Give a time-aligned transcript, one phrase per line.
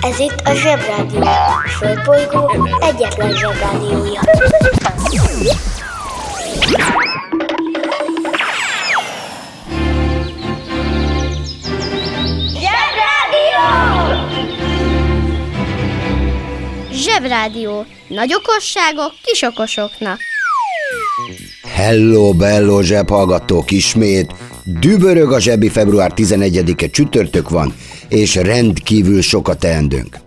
[0.00, 1.20] Ez itt a Zsebrádió.
[1.20, 4.20] A Földbolygó egyetlen Zsebrádiója.
[12.52, 13.26] Zsebrádió!
[16.92, 17.86] Zsebrádió.
[18.08, 20.18] Nagy okosságok kis okosoknak.
[21.62, 24.34] Hello, bello, zsebhallgatók ismét.
[24.64, 27.74] Dübörög a zsebi február 11-e csütörtök van,
[28.08, 30.18] és rendkívül sokat teendőnk.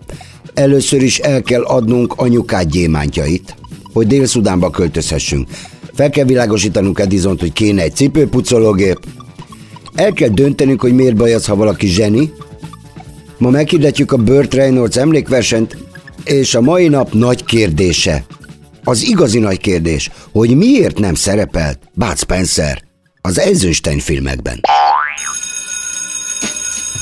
[0.53, 3.55] Először is el kell adnunk anyukát gyémántjait,
[3.93, 5.47] hogy Dél-Szudánba költözhessünk.
[5.93, 8.99] Fel kell világosítanunk Edisont, hogy kéne egy cipőpucológép.
[9.95, 12.33] El kell döntenünk, hogy miért baj az, ha valaki zseni.
[13.37, 15.77] Ma meghirdetjük a Burt Reynolds emlékversenyt,
[16.23, 18.25] és a mai nap nagy kérdése.
[18.83, 22.81] Az igazi nagy kérdés, hogy miért nem szerepelt Bud Spencer
[23.21, 24.59] az Eisenstein filmekben.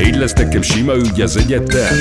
[0.00, 1.96] Így lesz nekem sima ügy az egyetem.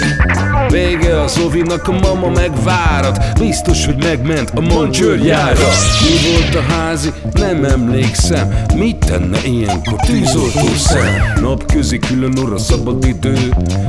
[0.70, 5.68] Vége a Zovinak, a mama megvárat Biztos, hogy megment a mancsőrjára
[6.02, 7.14] Mi volt a házi?
[7.34, 8.54] Nem emlékszem.
[8.76, 11.34] Mit tenne ilyenkor tűzoltó szem?
[11.42, 13.38] Napközi külön orra szabad idő.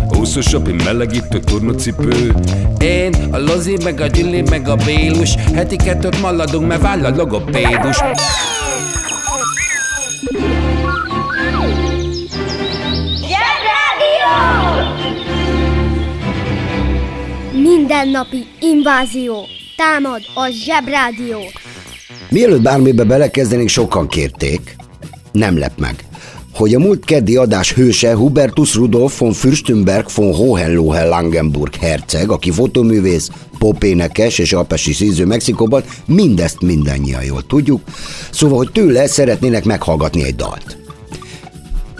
[0.08, 2.34] Húszosabb, én melegítő tornacipő.
[2.78, 5.34] Én, a Lozi, meg a Gyüli, meg a Bélus.
[5.54, 7.96] Heti kettőt maladunk, mert váll a logopédus
[17.76, 19.46] Mindennapi invázió.
[19.76, 21.38] Támad a Zsebrádió.
[22.30, 24.76] Mielőtt bármibe belekezdenénk, sokan kérték,
[25.32, 26.04] nem lep meg,
[26.54, 33.30] hogy a múlt keddi adás hőse Hubertus Rudolf von Fürstenberg von Hohenlohe-Langenburg herceg, aki fotoművész,
[33.58, 37.80] popénekes és alpesi szíző Mexikóban, mindezt mindannyian jól tudjuk,
[38.30, 40.76] szóval, hogy tőle szeretnének meghallgatni egy dalt.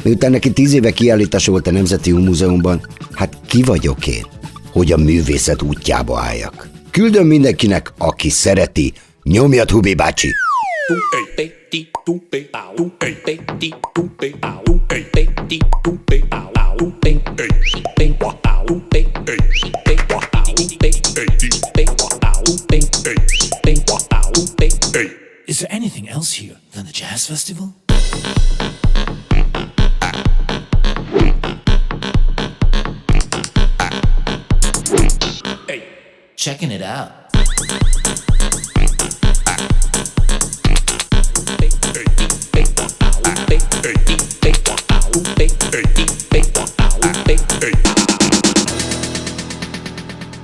[0.03, 4.27] Miután neki tíz éve kiállítása volt a Nemzeti Múzeumban, hát ki vagyok én,
[4.73, 6.69] hogy a művészet útjába álljak.
[6.91, 10.29] Küldöm mindenkinek, aki szereti, nyomjad Hubi bácsi!
[25.47, 27.75] Is there anything else here than the jazz festival?
[36.43, 37.13] Checking it out.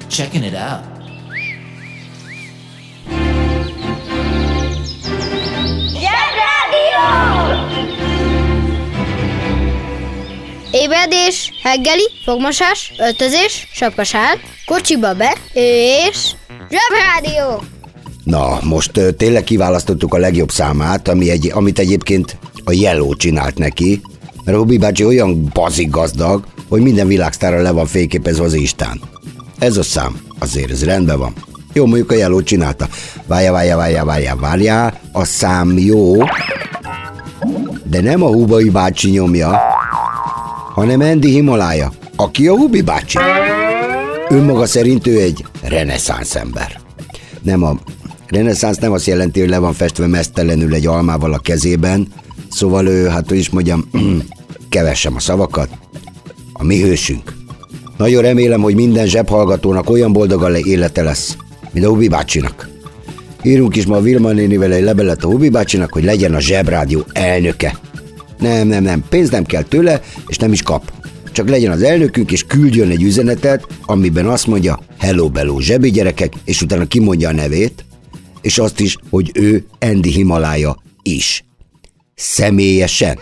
[0.09, 0.85] Checking it out.
[10.71, 16.31] Ébredés, heggeli, fogmosás, öltözés, sapkasál, kocsiba be, és...
[16.49, 17.63] Zsebrádió!
[18.25, 23.59] Na, most ö, tényleg kiválasztottuk a legjobb számát, ami egy, amit egyébként a Yellow csinált
[23.59, 24.01] neki,
[24.45, 29.01] mert Robi bácsi olyan bazik gazdag, hogy minden világsztára le van fényképezve az Istán.
[29.59, 31.33] Ez a szám, azért ez rendben van.
[31.73, 32.89] Jó, mondjuk a Yellow csinálta.
[33.27, 36.17] Várja, várja, várja, várja, várja, a szám jó,
[37.85, 39.61] de nem a Hubai bácsi nyomja,
[40.75, 43.19] hanem Andy Himalája, aki a Hubi bácsi.
[44.31, 46.81] Önmaga szerint ő egy reneszánsz ember.
[47.43, 47.79] Nem a
[48.27, 52.09] reneszánsz nem azt jelenti, hogy le van festve mesztelenül egy almával a kezében,
[52.51, 53.89] szóval ő, hát hogy is mondjam,
[54.69, 55.69] kevessem a szavakat,
[56.53, 57.33] a mi hősünk.
[57.97, 61.37] Nagyon remélem, hogy minden zsebhallgatónak olyan boldog a élete lesz,
[61.71, 62.69] mint a Hubi bácsinak.
[63.43, 67.05] Írunk is ma a Vilma nénivel egy levelet a Hubi bácsinak, hogy legyen a zsebrádió
[67.13, 67.79] elnöke.
[68.39, 70.93] Nem, nem, nem, pénzt nem kell tőle, és nem is kap.
[71.39, 76.33] Csak legyen az elnökünk, és küldjön egy üzenetet, amiben azt mondja, hello, bello, zsebi gyerekek,
[76.45, 77.85] és utána kimondja a nevét,
[78.41, 81.45] és azt is, hogy ő Andy Himalája is.
[82.15, 83.19] Személyesen.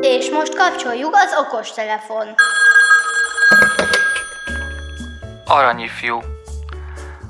[0.00, 2.26] És most kapcsoljuk az okostelefon.
[5.44, 6.20] Aranyifjú.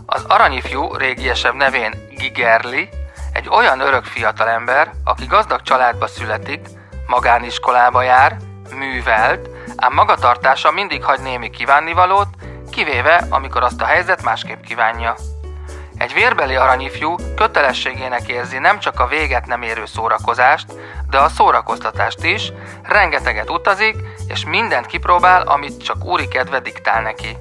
[0.06, 2.88] Az aranyifjú régiesebb nevén Gigerli
[3.44, 6.66] egy olyan örök fiatalember, aki gazdag családba születik,
[7.06, 8.36] Magániskolába jár,
[8.76, 12.28] művelt, ám magatartása mindig hagy némi kívánnivalót,
[12.70, 15.14] kivéve, amikor azt a helyzet másképp kívánja.
[15.96, 20.66] Egy vérbeli aranyifjú kötelességének érzi nem csak a véget nem érő szórakozást,
[21.10, 22.52] de a szórakoztatást is,
[22.82, 23.96] rengeteget utazik,
[24.28, 27.36] és mindent kipróbál, amit csak úri kedve diktál neki.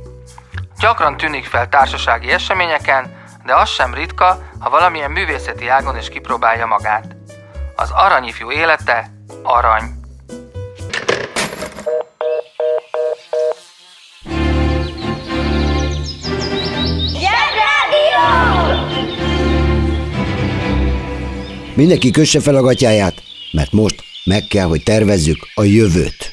[0.80, 6.66] Gyakran tűnik fel társasági eseményeken, de az sem ritka, ha valamilyen művészeti ágon is kipróbálja
[6.66, 7.16] magát.
[7.76, 9.12] Az aranyifjú élete
[9.44, 9.84] arany.
[17.08, 18.24] Zsebrádió!
[21.76, 23.16] Mindenki kösse fel a gatyáját,
[23.52, 26.32] mert most meg kell, hogy tervezzük a jövőt.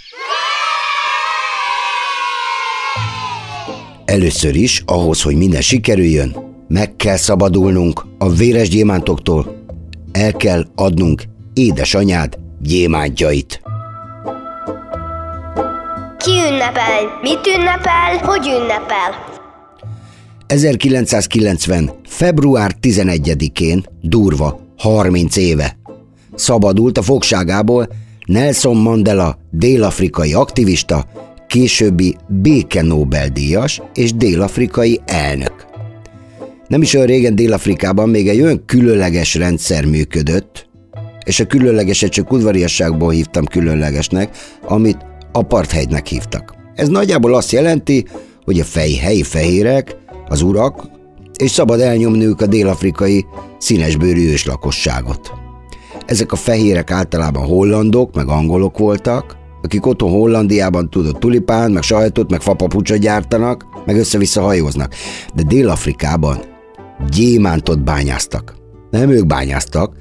[4.04, 9.64] Először is, ahhoz, hogy minden sikerüljön, meg kell szabadulnunk a véres gyémántoktól.
[10.12, 11.22] El kell adnunk
[11.54, 13.60] édesanyád gyémántjait.
[16.18, 17.18] Ki ünnepel?
[17.22, 18.16] Mit ünnepel?
[18.22, 19.28] Hogy ünnepel?
[20.46, 21.90] 1990.
[22.04, 25.76] február 11-én, durva, 30 éve.
[26.34, 27.88] Szabadult a fogságából
[28.24, 31.06] Nelson Mandela, dél-afrikai aktivista,
[31.48, 35.69] későbbi béke Nobel-díjas és dél-afrikai elnök.
[36.70, 40.68] Nem is olyan régen Dél-Afrikában még egy olyan különleges rendszer működött,
[41.24, 44.36] és a különlegeset csak udvariasságból hívtam különlegesnek,
[44.66, 46.54] amit apartheidnek hívtak.
[46.74, 48.04] Ez nagyjából azt jelenti,
[48.44, 49.96] hogy a fej helyi fehérek,
[50.28, 50.90] az urak,
[51.36, 53.26] és szabad elnyomniuk a dél-afrikai
[53.58, 55.32] színesbőrű őslakosságot.
[56.06, 62.30] Ezek a fehérek általában hollandok, meg angolok voltak, akik otthon Hollandiában tudott tulipán, meg sajtot,
[62.30, 64.94] meg fapapucsot gyártanak, meg össze-vissza hajóznak.
[65.34, 66.49] De Dél-Afrikában
[67.08, 68.54] gyémántot bányáztak.
[68.90, 69.94] Nem ők bányáztak,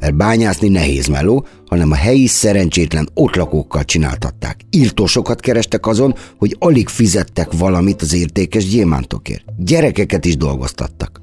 [0.00, 4.60] mert bányászni nehéz meló, hanem a helyi szerencsétlen ott lakókkal csináltatták.
[4.70, 9.44] Írtósokat kerestek azon, hogy alig fizettek valamit az értékes gyémántokért.
[9.56, 11.20] Gyerekeket is dolgoztattak.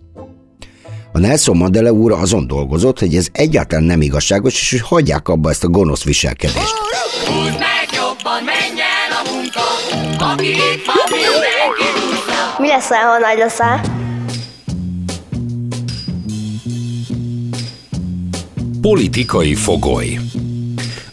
[1.13, 5.49] A Nelson Mandela úr azon dolgozott, hogy ez egyáltalán nem igazságos, és hogy hagyják abba
[5.49, 6.73] ezt a gonosz viselkedést.
[7.25, 9.61] Húzd meg jobban, menj el a munka,
[10.31, 12.55] aki itt van, mindenki tudja.
[12.57, 13.81] Mi lesz, ha nagy leszel?
[18.83, 20.19] Politikai fogoly.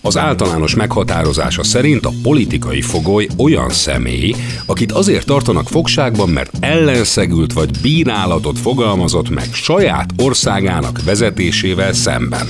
[0.00, 4.34] Az általános meghatározása szerint a politikai fogoly olyan személy,
[4.66, 12.48] akit azért tartanak fogságban, mert ellenszegült vagy bírálatot fogalmazott meg saját országának vezetésével szemben.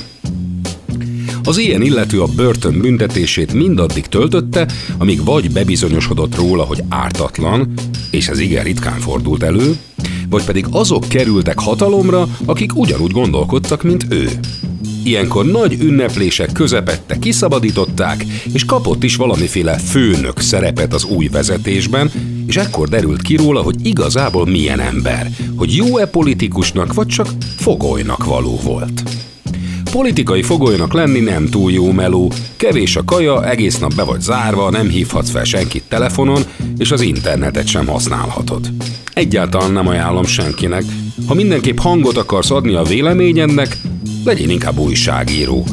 [1.43, 7.73] Az ilyen illető a börtön büntetését mindaddig töltötte, amíg vagy bebizonyosodott róla, hogy ártatlan,
[8.11, 9.77] és ez igen ritkán fordult elő,
[10.29, 14.29] vagy pedig azok kerültek hatalomra, akik ugyanúgy gondolkodtak, mint ő.
[15.03, 22.11] Ilyenkor nagy ünneplések közepette kiszabadították, és kapott is valamiféle főnök szerepet az új vezetésben,
[22.47, 27.27] és ekkor derült ki róla, hogy igazából milyen ember, hogy jó-e politikusnak, vagy csak
[27.57, 29.03] fogolynak való volt.
[29.91, 34.69] Politikai fogolynak lenni nem túl jó meló, kevés a kaja, egész nap be vagy zárva,
[34.69, 36.43] nem hívhatsz fel senkit telefonon,
[36.77, 38.71] és az internetet sem használhatod.
[39.13, 40.83] Egyáltalán nem ajánlom senkinek.
[41.27, 43.77] Ha mindenképp hangot akarsz adni a véleményednek,
[44.23, 45.63] legyél inkább újságíró.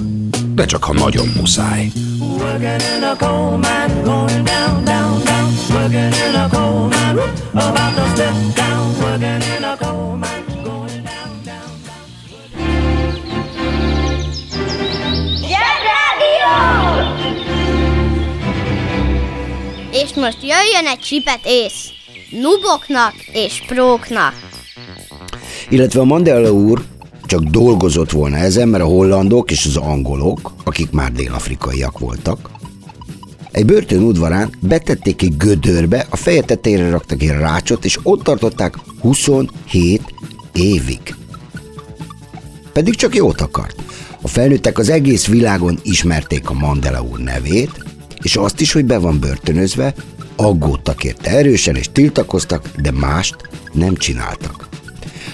[0.54, 1.90] De csak ha nagyon muszáj.
[2.20, 5.52] Working in a coal mine, going down, down, down.
[5.70, 8.94] Working in a coal mine, whoop, about to step down.
[9.00, 11.98] Working in a coal mine, going down, down, down.
[15.40, 16.54] Zsebrádió!
[19.92, 21.88] És most jöjjön egy csipet ész.
[22.30, 24.34] Nuboknak és próknak.
[25.68, 26.84] Illetve a Mandela úr
[27.28, 32.50] csak dolgozott volna ezen, mert a hollandok és az angolok, akik már dél-afrikaiak voltak,
[33.50, 38.74] egy börtön udvarán betették egy gödörbe, a feje tetejére raktak egy rácsot, és ott tartották
[39.00, 40.02] 27
[40.52, 41.14] évig.
[42.72, 43.82] Pedig csak jót akart.
[44.22, 47.84] A felnőttek az egész világon ismerték a Mandela úr nevét,
[48.22, 49.94] és azt is, hogy be van börtönözve,
[50.36, 53.36] aggódtak érte erősen és tiltakoztak, de mást
[53.72, 54.67] nem csináltak.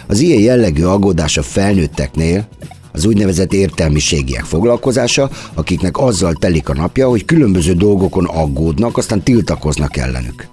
[0.07, 2.49] Az ilyen jellegű aggódás a felnőtteknél
[2.93, 9.97] az úgynevezett értelmiségiek foglalkozása, akiknek azzal telik a napja, hogy különböző dolgokon aggódnak, aztán tiltakoznak
[9.97, 10.49] ellenük.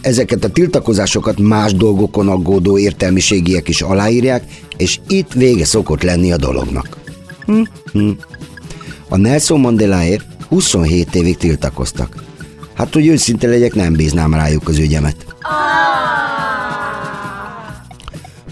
[0.00, 4.44] Ezeket a tiltakozásokat más dolgokon aggódó értelmiségiek is aláírják,
[4.76, 6.96] és itt vége szokott lenni a dolognak.
[7.46, 8.10] Hm, hm.
[9.08, 12.24] A Nelson Mandelaért 27 évig tiltakoztak.
[12.74, 15.26] Hát, hogy őszinte legyek, nem bíznám rájuk az ügyemet.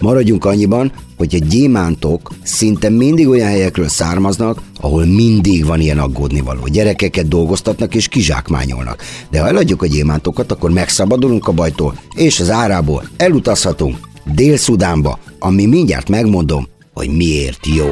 [0.01, 6.67] Maradjunk annyiban, hogy a gyémántok szinte mindig olyan helyekről származnak, ahol mindig van ilyen aggódnivaló.
[6.67, 9.03] Gyerekeket dolgoztatnak és kizsákmányolnak.
[9.29, 13.97] De ha eladjuk a gyémántokat, akkor megszabadulunk a bajtól, és az árából elutazhatunk
[14.33, 17.85] Dél-Szudánba, ami mindjárt megmondom, hogy miért jó.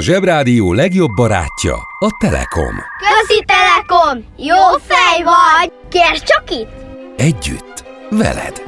[0.00, 2.74] A Zsebrádió legjobb barátja a Telekom.
[2.98, 4.24] Közi Telekom!
[4.36, 5.72] Jó fej vagy!
[5.88, 6.70] Kérd csak itt!
[7.16, 8.62] Együtt, veled.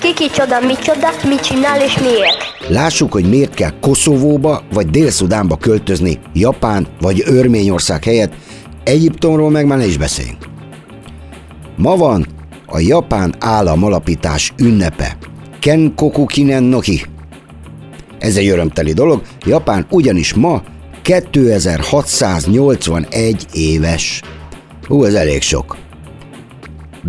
[0.00, 2.68] Kiki csoda, mi csoda, mit csinál és miért?
[2.68, 8.32] Lássuk, hogy miért kell Koszovóba vagy Dél-Szudánba költözni, Japán vagy Örményország helyett,
[8.84, 10.46] Egyiptomról meg már ne is beszéljünk.
[11.76, 12.26] Ma van
[12.66, 15.16] a japán államalapítás ünnepe.
[15.66, 17.02] Kenkoku Kinen Noki.
[18.18, 20.62] Ez egy örömteli dolog, Japán ugyanis ma
[21.02, 24.22] 2681 éves.
[24.86, 25.76] Hú, ez elég sok.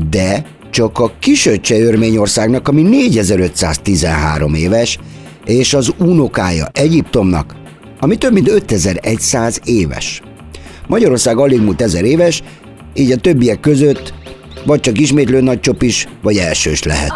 [0.10, 5.00] De csak a kisöccse Örményországnak, ami 4513 éves,
[5.46, 7.56] és az unokája Egyiptomnak,
[8.00, 10.22] ami több mint 5100 éves.
[10.88, 12.44] Magyarország alig múlt ezer éves,
[12.94, 14.14] így a többiek között
[14.66, 17.14] vagy csak ismétlő nagy csopis, vagy elsős lehet.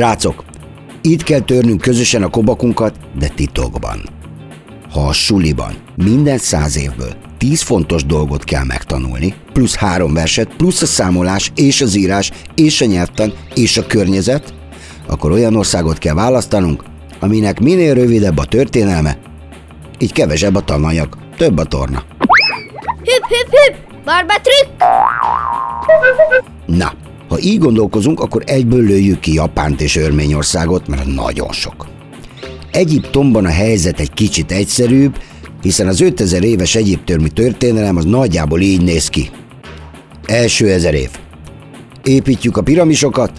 [0.00, 0.44] Srácok,
[1.02, 4.08] itt kell törnünk közösen a kobakunkat, de titokban.
[4.92, 10.82] Ha a suliban minden száz évből tíz fontos dolgot kell megtanulni, plusz három verset, plusz
[10.82, 14.54] a számolás, és az írás, és a nyelvtan, és a környezet,
[15.06, 16.84] akkor olyan országot kell választanunk,
[17.18, 19.18] aminek minél rövidebb a történelme,
[19.98, 22.02] így kevesebb a tananyag, több a torna.
[22.98, 24.04] Hüpp, hüpp, hüpp!
[24.04, 24.82] Barba trükk!
[26.66, 26.92] Na,
[27.30, 31.86] ha így gondolkozunk, akkor egyből lőjük ki Japánt és Örményországot, mert nagyon sok.
[32.70, 35.18] Egyiptomban a helyzet egy kicsit egyszerűbb,
[35.62, 39.30] hiszen az 5000 éves egyiptomi történelem az nagyjából így néz ki.
[40.26, 41.10] Első ezer év.
[42.04, 43.32] Építjük a piramisokat,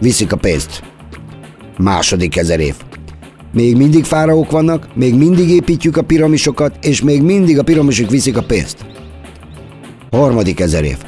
[0.00, 0.82] viszik a pénzt.
[1.76, 2.74] Második ezer év.
[3.52, 8.36] Még mindig fáraók vannak, még mindig építjük a piramisokat, és még mindig a piramisok viszik
[8.36, 8.86] a pénzt.
[10.10, 11.07] Harmadik ezer év.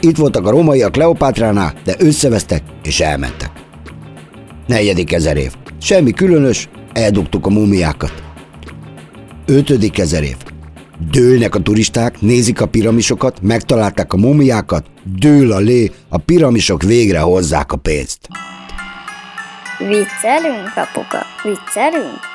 [0.00, 3.50] Itt voltak a rómaiak Kleopátránál, de összevesztek és elmentek.
[4.66, 5.52] Negyedik ezer év.
[5.80, 8.12] Semmi különös, eldugtuk a mumiákat.
[9.46, 10.36] Ötödik ezer év.
[11.10, 14.86] Dőlnek a turisták, nézik a piramisokat, megtalálták a mumiákat,
[15.18, 18.28] dől a lé, a piramisok végre hozzák a pénzt.
[19.78, 22.29] Viccelünk, apuka, viccelünk?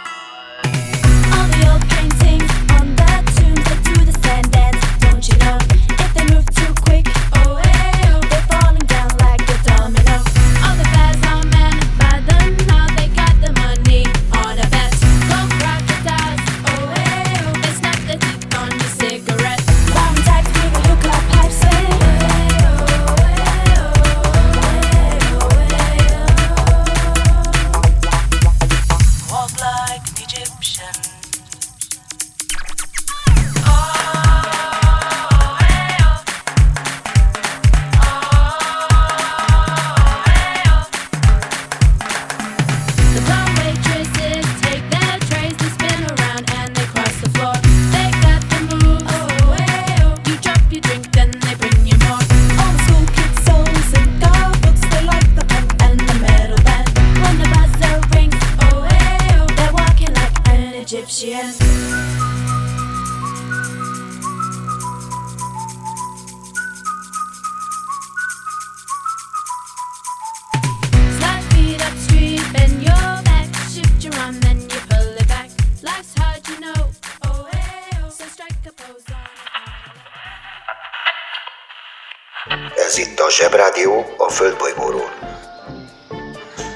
[83.76, 85.10] A Zsebrádió a Földbolygóról.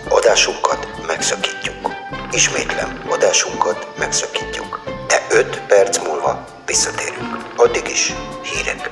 [0.10, 1.94] Adásunkat megszakítjuk.
[2.32, 4.82] Ismétlem, adásunkat megszakítjuk.
[5.08, 7.38] de 5 perc múlva visszatérünk.
[7.56, 8.92] Addig is hírek.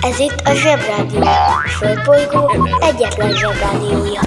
[0.00, 1.20] Ez itt a Zsebrádió.
[1.22, 4.20] A Földbolygó egyetlen Zsebrádiója.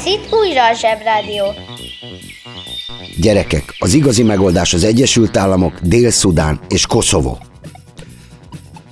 [0.00, 1.44] Ez itt újra a Zsebrádió.
[3.16, 7.38] Gyerekek, az igazi megoldás az Egyesült Államok, Dél-Szudán és Koszovó.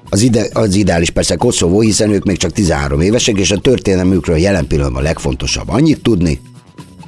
[0.08, 4.36] Az, ide, az ideális persze Koszovó, hiszen ők még csak 13 évesek, és a történelmükről
[4.36, 6.40] jelen pillanatban a legfontosabb annyit tudni,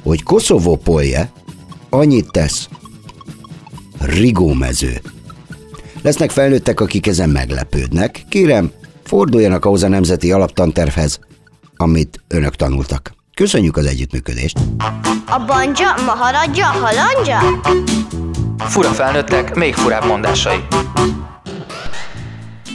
[0.03, 1.31] hogy Koszovó polje
[1.89, 2.69] annyit tesz.
[3.99, 5.01] Rigómező.
[6.01, 8.23] Lesznek felnőttek, akik ezen meglepődnek.
[8.29, 8.71] Kérem,
[9.03, 11.19] forduljanak ahhoz a nemzeti alaptantervhez,
[11.75, 13.19] amit önök tanultak.
[13.33, 14.57] Köszönjük az együttműködést!
[15.25, 17.39] A banja, maharadja, halandja?
[18.57, 20.59] Fura felnőttek, még furább mondásai.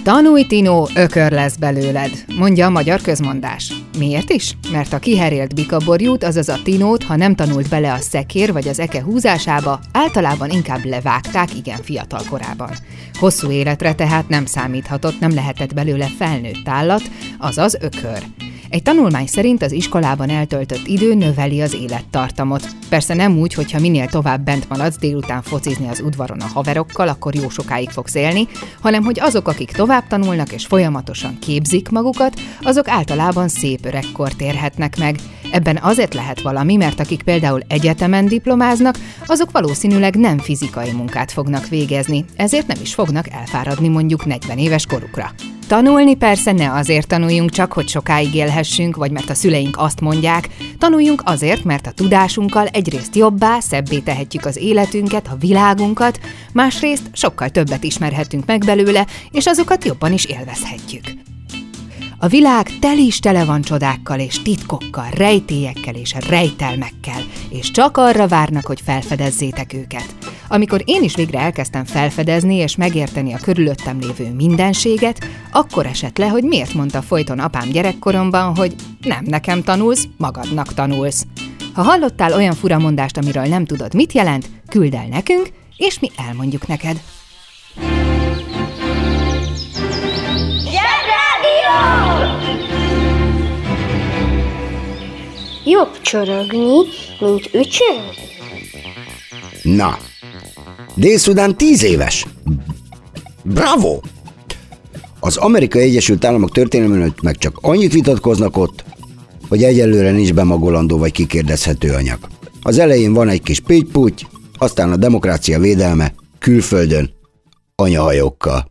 [0.05, 3.73] Tanulj, Tino, ökör lesz belőled, mondja a magyar közmondás.
[3.99, 4.57] Miért is?
[4.73, 8.79] Mert a kiherélt bikaborjút, azaz a Tinót, ha nem tanult bele a szekér vagy az
[8.79, 12.71] eke húzásába, általában inkább levágták igen fiatal korában.
[13.19, 17.03] Hosszú életre tehát nem számíthatott, nem lehetett belőle felnőtt állat,
[17.39, 18.23] azaz ökör.
[18.69, 22.69] Egy tanulmány szerint az iskolában eltöltött idő növeli az élettartamot.
[22.89, 27.35] Persze nem úgy, hogyha minél tovább bent maradsz délután focizni az udvaron a haverokkal, akkor
[27.35, 28.49] jó sokáig fogsz élni,
[28.81, 34.97] hanem hogy azok, akik tovább tanulnak és folyamatosan képzik magukat, azok általában szép öregkort érhetnek
[34.97, 35.17] meg.
[35.51, 41.69] Ebben azért lehet valami, mert akik például egyetemen diplomáznak, azok valószínűleg nem fizikai munkát fognak
[41.69, 45.31] végezni, ezért nem is fognak elfáradni mondjuk 40 éves korukra.
[45.67, 50.49] Tanulni persze ne azért tanuljunk csak, hogy sokáig élhessünk, vagy mert a szüleink azt mondják,
[50.79, 56.21] tanuljunk azért, mert a tudásunkkal egyrészt jobbá, szebbé tehetjük az életünket, a világunkat,
[56.53, 61.05] másrészt sokkal többet ismerhetünk meg belőle, és azokat jobban is élvezhetjük.
[62.19, 68.29] A világ tel is tele van csodákkal és titkokkal, rejtélyekkel és rejtelmekkel, és csak arra
[68.29, 70.15] várnak, hogy felfedezzétek őket.
[70.49, 76.29] Amikor én is végre elkezdtem felfedezni és megérteni a körülöttem lévő mindenséget, akkor esett le,
[76.29, 81.27] hogy miért mondta folyton apám gyerekkoromban, hogy nem nekem tanulsz, magadnak tanulsz.
[81.73, 86.67] Ha hallottál olyan furamondást, amiről nem tudod, mit jelent, küld el nekünk, és mi elmondjuk
[86.67, 87.01] neked.
[95.69, 96.77] Jobb csorogni,
[97.21, 98.15] mint ücsörög.
[99.63, 99.99] Na,
[100.95, 102.27] Dél-Szudán 10 éves.
[103.43, 104.01] Bravo!
[105.21, 108.85] Az Amerikai Egyesült Államok történelmében meg csak annyit vitatkoznak ott,
[109.49, 112.19] hogy egyelőre nincs bemagolandó vagy kikérdezhető anyag.
[112.63, 114.27] Az elején van egy kis pitty
[114.59, 117.11] aztán a demokrácia védelme külföldön
[117.75, 118.69] anyahajókkal.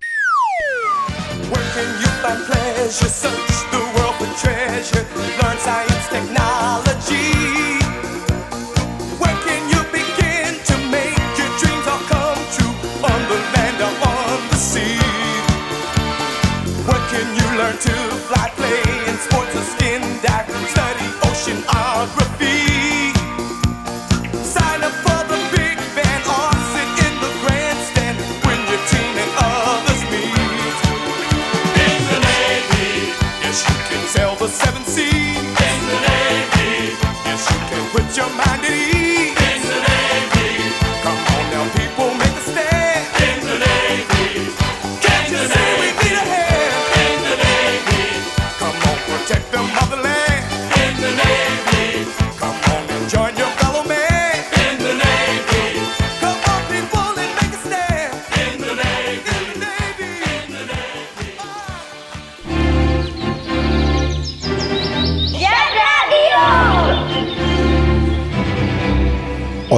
[1.51, 3.64] Where can you find pleasure?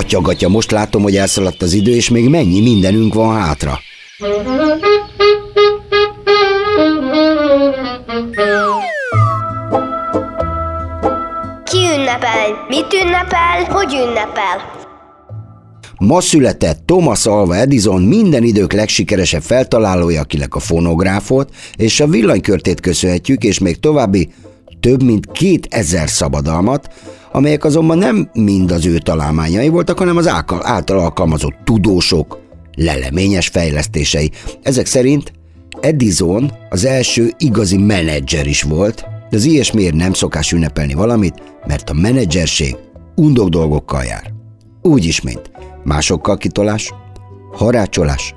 [0.08, 3.80] Atyagatja, most látom, hogy elszaladt az idő, és még mennyi mindenünk van hátra.
[11.63, 12.65] Ki ünnepel?
[12.67, 13.63] Mit ünnepel?
[13.70, 14.72] Hogy ünnepel?
[15.98, 22.80] Ma született Thomas Alva Edison minden idők legsikeresebb feltalálója, akinek a fonográfot és a villanykörtét
[22.80, 24.30] köszönhetjük, és még további
[24.80, 26.89] több mint 2000 szabadalmat,
[27.38, 32.39] amelyek azonban nem mind az ő találmányai voltak, hanem az által, alkalmazott tudósok,
[32.76, 34.32] leleményes fejlesztései.
[34.62, 35.32] Ezek szerint
[35.82, 41.89] Edison az első igazi menedzser is volt, de az ilyesmiért nem szokás ünnepelni valamit, mert
[41.89, 42.76] a menedzserség
[43.15, 44.34] undok dolgokkal jár.
[44.82, 45.52] úgy is, mint
[45.84, 46.93] másokkal kitolás,
[47.52, 48.36] harácsolás,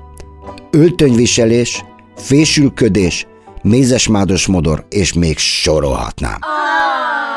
[0.71, 1.85] öltönyviselés,
[2.15, 3.27] fésülködés,
[3.61, 6.39] mézesmádos modor, és még sorolhatnám.
[6.39, 7.30] Kérsz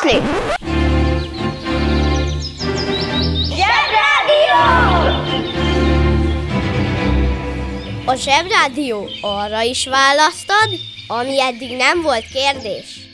[0.00, 0.22] Taslit?
[3.42, 4.58] Zsebrádió!
[8.06, 10.68] A zsebrádió arra is választad,
[11.06, 13.08] ami eddig nem volt kérdés.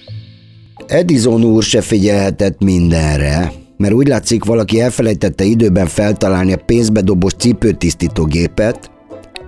[0.86, 8.90] Edison úr se figyelhetett mindenre, mert úgy látszik valaki elfelejtette időben feltalálni a pénzbedobos cipőtisztítógépet,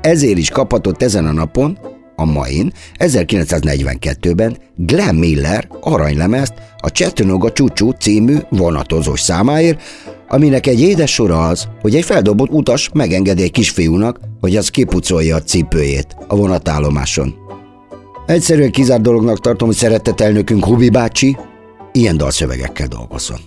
[0.00, 1.78] ezért is kaphatott ezen a napon,
[2.16, 9.82] a main, 1942-ben Glenn Miller aranylemezt a Chattanooga Csúcsú című vonatozós számáért,
[10.28, 15.36] aminek egy édes sora az, hogy egy feldobott utas megengedi egy kisfiúnak, hogy az kipucolja
[15.36, 17.34] a cipőjét a vonatállomáson.
[18.26, 21.36] Egyszerűen kizárt dolognak tartom, hogy szeretett elnökünk Hubi bácsi
[21.92, 23.38] ilyen dalszövegekkel dolgozzon.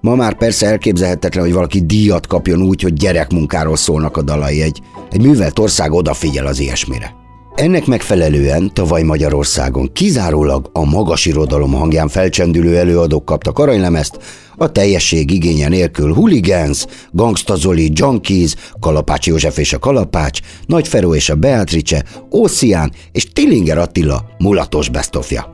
[0.00, 4.62] Ma már persze elképzelhetetlen, hogy valaki díjat kapjon úgy, hogy gyerekmunkáról szólnak a dalai.
[4.62, 7.21] Egy, egy művelt ország odafigyel az ilyesmire.
[7.54, 14.18] Ennek megfelelően tavaly Magyarországon kizárólag a magas irodalom hangján felcsendülő előadók kaptak aranylemezt,
[14.56, 21.14] a teljesség igénye nélkül Hooligans, Gangsta Zoli, Junkies, Kalapács József és a Kalapács, Nagy Feró
[21.14, 25.46] és a Beatrice, Ócián és Tillinger Attila mulatos bestofja.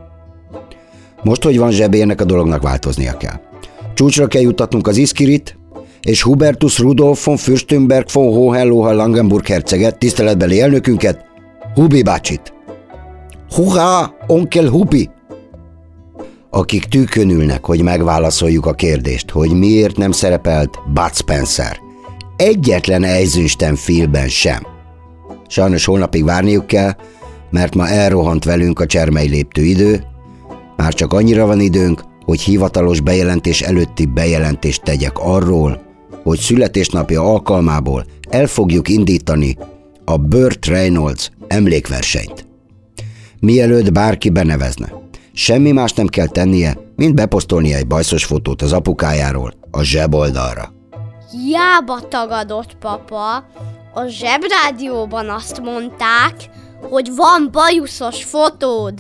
[1.23, 3.41] Most, hogy van zsebé, ennek a dolognak változnia kell.
[3.95, 5.59] Csúcsra kell jutatnunk az Iskirit,
[6.03, 11.28] és Hubertus Rudolf von Fürstenberg von Hohenlohe Langenburg herceget, tiszteletbeli elnökünket,
[11.75, 12.53] Hubi bácsit.
[13.55, 15.11] Hurrá, onkel Hubi!
[16.51, 21.79] Akik tűkön ülnek, hogy megválaszoljuk a kérdést, hogy miért nem szerepelt Bud Spencer.
[22.37, 24.67] Egyetlen ezüsten filmben sem.
[25.47, 26.93] Sajnos holnapig várniuk kell,
[27.51, 30.05] mert ma elrohant velünk a csermely léptő idő,
[30.77, 35.81] már csak annyira van időnk, hogy hivatalos bejelentés előtti bejelentést tegyek arról,
[36.23, 39.57] hogy születésnapja alkalmából el fogjuk indítani
[40.05, 42.47] a Burt Reynolds emlékversenyt.
[43.41, 44.93] Mielőtt bárki benevezne,
[45.33, 50.73] semmi más nem kell tennie, mint beposztolnia egy bajszos fotót az apukájáról a zseboldalra.
[51.31, 53.37] Hiába tagadott papa,
[53.95, 56.35] a zsebrádióban azt mondták,
[56.81, 58.95] hogy van bajuszos fotód.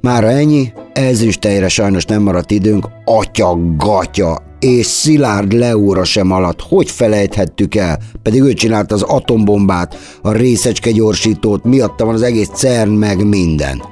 [0.00, 6.90] Mára ennyi, ezüstejre sajnos nem maradt időnk, atya, gatya, és Szilárd Leóra sem alatt, hogy
[6.90, 12.90] felejthettük el, pedig ő csinálta az atombombát, a részecske gyorsítót, miatta van az egész CERN
[12.90, 13.82] meg minden.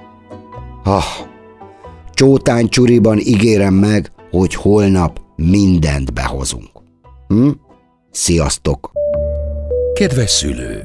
[0.85, 1.05] Ah,
[2.13, 6.71] csótány csuriban ígérem meg, hogy holnap mindent behozunk.
[7.29, 7.49] Hm?
[8.11, 8.91] Sziasztok!
[9.95, 10.83] Kedves szülő!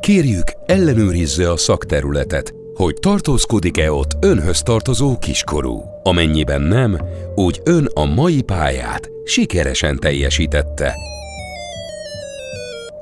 [0.00, 5.93] Kérjük, ellenőrizze a szakterületet, hogy tartózkodik-e ott önhöz tartozó kiskorú.
[6.06, 6.98] Amennyiben nem,
[7.34, 10.94] úgy ön a mai pályát sikeresen teljesítette.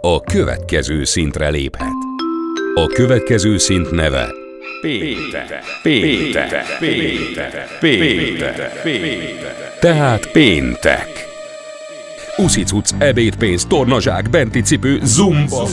[0.00, 1.92] A következő szintre léphet.
[2.74, 4.28] A következő szint neve
[4.80, 9.78] Péntek, péntek, péntek, péntek, péntek.
[9.80, 11.08] Tehát péntek.
[12.36, 15.68] Uszicuc, ebédpénz, tornazsák, benti cipő, zumba.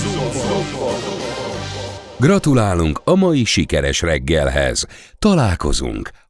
[2.20, 4.86] Gratulálunk a mai sikeres reggelhez.
[5.20, 6.10] Találkozunk